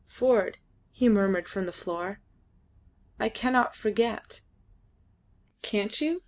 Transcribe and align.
"Ford," 0.07 0.57
he 0.89 1.07
murmured 1.09 1.47
from 1.47 1.67
the 1.67 1.71
floor, 1.71 2.21
"I 3.19 3.29
cannot 3.29 3.75
forget." 3.75 4.41
"Can't 5.61 6.01
you?" 6.01 6.19